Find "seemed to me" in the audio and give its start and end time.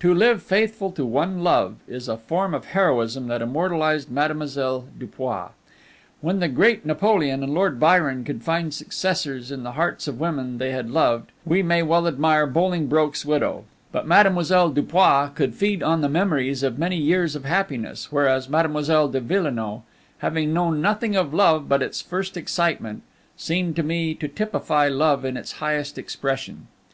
23.36-24.14